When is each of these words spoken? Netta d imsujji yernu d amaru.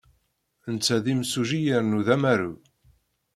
Netta 0.73 0.97
d 1.03 1.05
imsujji 1.13 1.59
yernu 1.65 1.99
d 2.07 2.09
amaru. 2.15 2.53